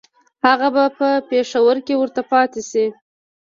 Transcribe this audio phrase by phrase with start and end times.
[0.47, 2.85] هغه به په پېښور کې ورته پاته شي.